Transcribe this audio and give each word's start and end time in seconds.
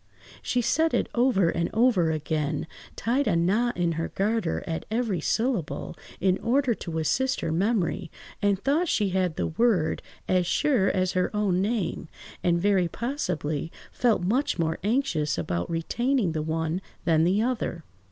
She 0.41 0.63
said 0.63 0.95
it 0.95 1.07
over 1.13 1.49
and 1.49 1.69
over 1.75 2.09
again, 2.09 2.65
tied 2.95 3.27
a 3.27 3.35
knot 3.35 3.77
in 3.77 3.91
her 3.91 4.07
garter 4.07 4.63
at 4.65 4.83
every 4.89 5.21
syllable, 5.21 5.95
in 6.19 6.39
order 6.39 6.73
to 6.73 6.97
assist 6.97 7.41
her 7.41 7.51
memory, 7.51 8.09
and 8.41 8.57
thought 8.57 8.87
she 8.87 9.09
had 9.09 9.35
the 9.35 9.45
word 9.45 10.01
as 10.27 10.47
sure 10.47 10.87
as 10.87 11.11
her 11.11 11.29
own 11.35 11.61
name, 11.61 12.07
and 12.43 12.59
very 12.59 12.87
possibly 12.87 13.71
felt 13.91 14.23
much 14.23 14.57
more 14.57 14.79
anxious 14.83 15.37
about 15.37 15.69
retaining 15.69 16.31
the 16.31 16.41
one 16.41 16.81
than 17.05 17.23
the 17.23 17.43
other. 17.43 17.83